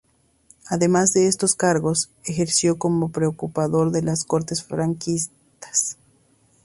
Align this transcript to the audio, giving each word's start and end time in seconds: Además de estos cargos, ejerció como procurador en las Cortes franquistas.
Además 0.67 1.13
de 1.13 1.27
estos 1.27 1.53
cargos, 1.53 2.09
ejerció 2.25 2.79
como 2.79 3.11
procurador 3.11 3.95
en 3.95 4.07
las 4.07 4.23
Cortes 4.23 4.63
franquistas. 4.63 5.95